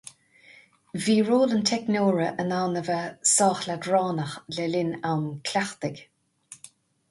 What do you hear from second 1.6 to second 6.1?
teicneora in ann a bheith sách leadránach le linn am cleachtaidh.